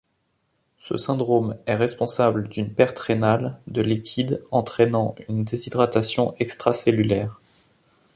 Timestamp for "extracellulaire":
6.39-7.39